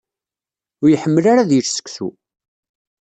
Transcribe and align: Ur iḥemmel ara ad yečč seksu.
Ur 0.81 0.89
iḥemmel 0.89 1.25
ara 1.31 1.41
ad 1.43 1.51
yečč 1.53 1.69
seksu. 1.71 2.09